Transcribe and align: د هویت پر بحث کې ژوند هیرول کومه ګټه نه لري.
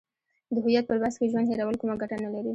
د 0.53 0.55
هویت 0.63 0.85
پر 0.87 0.97
بحث 1.01 1.15
کې 1.19 1.31
ژوند 1.31 1.47
هیرول 1.49 1.75
کومه 1.81 1.95
ګټه 2.01 2.15
نه 2.23 2.29
لري. 2.35 2.49